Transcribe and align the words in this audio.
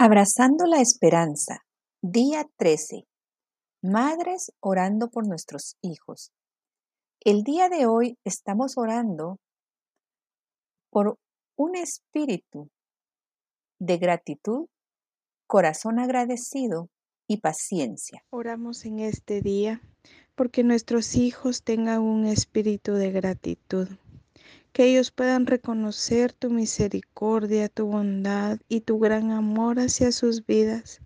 Abrazando 0.00 0.64
la 0.66 0.80
esperanza, 0.80 1.64
día 2.02 2.46
13. 2.56 3.08
Madres 3.82 4.52
orando 4.60 5.10
por 5.10 5.26
nuestros 5.26 5.76
hijos. 5.82 6.30
El 7.18 7.42
día 7.42 7.68
de 7.68 7.86
hoy 7.86 8.16
estamos 8.22 8.74
orando 8.78 9.40
por 10.90 11.18
un 11.56 11.74
espíritu 11.74 12.70
de 13.80 13.98
gratitud, 13.98 14.68
corazón 15.48 15.98
agradecido 15.98 16.90
y 17.26 17.38
paciencia. 17.38 18.22
Oramos 18.30 18.84
en 18.84 19.00
este 19.00 19.40
día 19.40 19.82
porque 20.36 20.62
nuestros 20.62 21.16
hijos 21.16 21.64
tengan 21.64 22.02
un 22.02 22.24
espíritu 22.24 22.92
de 22.92 23.10
gratitud 23.10 23.88
que 24.78 24.84
ellos 24.84 25.10
puedan 25.10 25.46
reconocer 25.46 26.32
tu 26.32 26.50
misericordia, 26.50 27.68
tu 27.68 27.86
bondad 27.86 28.60
y 28.68 28.82
tu 28.82 29.00
gran 29.00 29.32
amor 29.32 29.80
hacia 29.80 30.12
sus 30.12 30.46
vidas. 30.46 31.00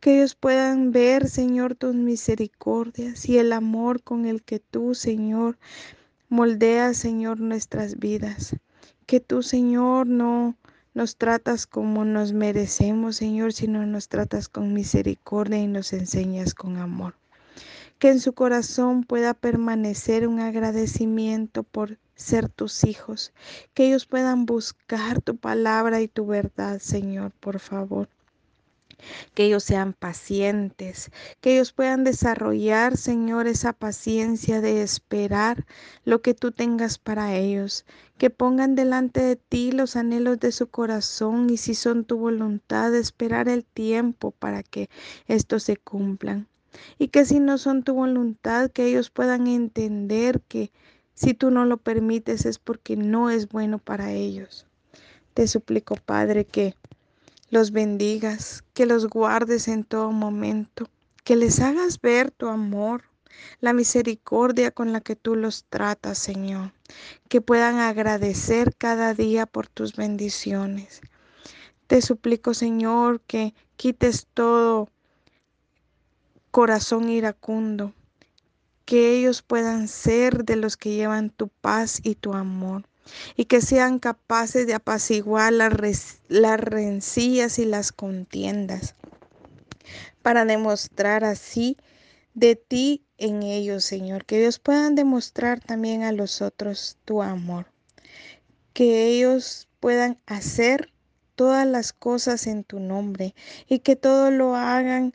Que 0.00 0.16
ellos 0.16 0.34
puedan 0.34 0.92
ver, 0.92 1.28
Señor, 1.28 1.74
tus 1.74 1.94
misericordias 1.94 3.28
y 3.28 3.36
el 3.36 3.52
amor 3.52 4.02
con 4.02 4.24
el 4.24 4.42
que 4.42 4.60
tú, 4.60 4.94
Señor, 4.94 5.58
moldeas, 6.30 6.96
Señor, 6.96 7.38
nuestras 7.38 7.98
vidas. 7.98 8.56
Que 9.04 9.20
tú, 9.20 9.42
Señor, 9.42 10.06
no 10.06 10.56
nos 10.94 11.18
tratas 11.18 11.66
como 11.66 12.06
nos 12.06 12.32
merecemos, 12.32 13.16
Señor, 13.16 13.52
sino 13.52 13.84
nos 13.84 14.08
tratas 14.08 14.48
con 14.48 14.72
misericordia 14.72 15.58
y 15.58 15.66
nos 15.66 15.92
enseñas 15.92 16.54
con 16.54 16.78
amor 16.78 17.12
que 17.98 18.10
en 18.10 18.20
su 18.20 18.34
corazón 18.34 19.04
pueda 19.04 19.32
permanecer 19.34 20.28
un 20.28 20.40
agradecimiento 20.40 21.62
por 21.62 21.98
ser 22.14 22.48
tus 22.48 22.84
hijos, 22.84 23.32
que 23.74 23.86
ellos 23.86 24.06
puedan 24.06 24.46
buscar 24.46 25.20
tu 25.22 25.36
palabra 25.36 26.00
y 26.00 26.08
tu 26.08 26.26
verdad, 26.26 26.78
Señor, 26.78 27.32
por 27.40 27.60
favor. 27.60 28.08
Que 29.34 29.44
ellos 29.44 29.64
sean 29.64 29.92
pacientes, 29.92 31.10
que 31.42 31.54
ellos 31.54 31.72
puedan 31.72 32.02
desarrollar, 32.02 32.96
Señor, 32.96 33.46
esa 33.46 33.74
paciencia 33.74 34.62
de 34.62 34.82
esperar 34.82 35.66
lo 36.04 36.22
que 36.22 36.32
tú 36.32 36.50
tengas 36.50 36.98
para 36.98 37.36
ellos, 37.36 37.84
que 38.16 38.30
pongan 38.30 38.74
delante 38.74 39.20
de 39.20 39.36
ti 39.36 39.70
los 39.70 39.96
anhelos 39.96 40.40
de 40.40 40.50
su 40.50 40.68
corazón 40.68 41.50
y 41.50 41.58
si 41.58 41.74
son 41.74 42.04
tu 42.04 42.16
voluntad, 42.16 42.94
esperar 42.94 43.50
el 43.50 43.64
tiempo 43.64 44.30
para 44.30 44.62
que 44.62 44.88
estos 45.28 45.64
se 45.64 45.76
cumplan 45.76 46.48
y 46.98 47.08
que 47.08 47.24
si 47.24 47.40
no 47.40 47.58
son 47.58 47.82
tu 47.82 47.94
voluntad, 47.94 48.70
que 48.70 48.86
ellos 48.86 49.10
puedan 49.10 49.46
entender 49.46 50.40
que 50.48 50.72
si 51.14 51.34
tú 51.34 51.50
no 51.50 51.64
lo 51.64 51.78
permites 51.78 52.44
es 52.46 52.58
porque 52.58 52.96
no 52.96 53.30
es 53.30 53.48
bueno 53.48 53.78
para 53.78 54.12
ellos. 54.12 54.66
Te 55.34 55.48
suplico, 55.48 55.96
Padre, 55.96 56.44
que 56.44 56.74
los 57.50 57.70
bendigas, 57.70 58.64
que 58.74 58.86
los 58.86 59.06
guardes 59.06 59.68
en 59.68 59.84
todo 59.84 60.10
momento, 60.12 60.88
que 61.24 61.36
les 61.36 61.60
hagas 61.60 62.00
ver 62.00 62.30
tu 62.30 62.48
amor, 62.48 63.04
la 63.60 63.72
misericordia 63.72 64.70
con 64.70 64.92
la 64.92 65.00
que 65.00 65.16
tú 65.16 65.36
los 65.36 65.64
tratas, 65.64 66.18
Señor, 66.18 66.72
que 67.28 67.40
puedan 67.40 67.78
agradecer 67.78 68.74
cada 68.76 69.14
día 69.14 69.46
por 69.46 69.68
tus 69.68 69.94
bendiciones. 69.96 71.00
Te 71.86 72.02
suplico, 72.02 72.54
Señor, 72.54 73.20
que 73.20 73.54
quites 73.76 74.26
todo 74.34 74.88
corazón 76.56 77.10
iracundo, 77.10 77.92
que 78.86 79.14
ellos 79.14 79.42
puedan 79.42 79.88
ser 79.88 80.46
de 80.46 80.56
los 80.56 80.78
que 80.78 80.94
llevan 80.94 81.28
tu 81.28 81.48
paz 81.48 82.00
y 82.02 82.14
tu 82.14 82.32
amor 82.32 82.88
y 83.36 83.44
que 83.44 83.60
sean 83.60 83.98
capaces 83.98 84.66
de 84.66 84.72
apaciguar 84.72 85.52
las, 85.52 86.22
las 86.28 86.58
rencillas 86.58 87.58
y 87.58 87.66
las 87.66 87.92
contiendas 87.92 88.94
para 90.22 90.46
demostrar 90.46 91.24
así 91.24 91.76
de 92.32 92.56
ti 92.56 93.04
en 93.18 93.42
ellos, 93.42 93.84
Señor, 93.84 94.24
que 94.24 94.40
ellos 94.40 94.58
puedan 94.58 94.94
demostrar 94.94 95.60
también 95.60 96.04
a 96.04 96.12
los 96.12 96.40
otros 96.40 96.96
tu 97.04 97.22
amor, 97.22 97.66
que 98.72 99.08
ellos 99.08 99.68
puedan 99.78 100.18
hacer 100.24 100.90
todas 101.34 101.66
las 101.66 101.92
cosas 101.92 102.46
en 102.46 102.64
tu 102.64 102.80
nombre 102.80 103.34
y 103.68 103.80
que 103.80 103.94
todo 103.94 104.30
lo 104.30 104.56
hagan 104.56 105.12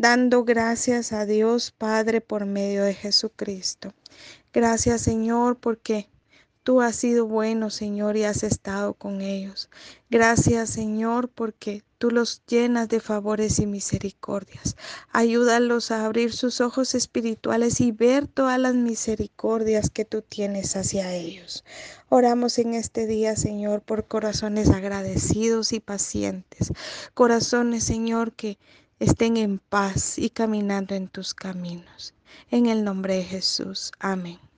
dando 0.00 0.44
gracias 0.44 1.12
a 1.12 1.26
Dios 1.26 1.72
Padre 1.72 2.20
por 2.20 2.46
medio 2.46 2.84
de 2.84 2.94
Jesucristo. 2.94 3.92
Gracias 4.52 5.02
Señor 5.02 5.56
porque 5.56 6.08
tú 6.62 6.80
has 6.80 6.94
sido 6.94 7.26
bueno 7.26 7.68
Señor 7.68 8.16
y 8.16 8.22
has 8.22 8.44
estado 8.44 8.94
con 8.94 9.20
ellos. 9.20 9.68
Gracias 10.08 10.70
Señor 10.70 11.28
porque 11.28 11.82
tú 11.98 12.12
los 12.12 12.42
llenas 12.46 12.88
de 12.88 13.00
favores 13.00 13.58
y 13.58 13.66
misericordias. 13.66 14.76
Ayúdalos 15.10 15.90
a 15.90 16.04
abrir 16.06 16.32
sus 16.32 16.60
ojos 16.60 16.94
espirituales 16.94 17.80
y 17.80 17.90
ver 17.90 18.28
todas 18.28 18.60
las 18.60 18.76
misericordias 18.76 19.90
que 19.90 20.04
tú 20.04 20.22
tienes 20.22 20.76
hacia 20.76 21.12
ellos. 21.12 21.64
Oramos 22.08 22.60
en 22.60 22.74
este 22.74 23.08
día, 23.08 23.34
Señor, 23.34 23.82
por 23.82 24.06
corazones 24.06 24.70
agradecidos 24.70 25.72
y 25.72 25.80
pacientes. 25.80 26.72
Corazones, 27.14 27.82
Señor, 27.82 28.32
que 28.32 28.58
estén 29.00 29.36
en 29.36 29.58
paz 29.58 30.18
y 30.18 30.30
caminando 30.30 30.94
en 30.94 31.08
tus 31.08 31.34
caminos. 31.34 32.14
En 32.50 32.66
el 32.66 32.84
nombre 32.84 33.14
de 33.14 33.24
Jesús. 33.24 33.92
Amén. 34.00 34.38